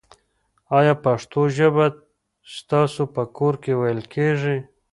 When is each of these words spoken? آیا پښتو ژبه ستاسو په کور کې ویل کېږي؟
آیا 0.77 0.93
پښتو 1.03 1.41
ژبه 1.57 1.85
ستاسو 2.57 3.03
په 3.15 3.23
کور 3.37 3.53
کې 3.63 3.71
ویل 3.79 4.01
کېږي؟ 4.13 4.57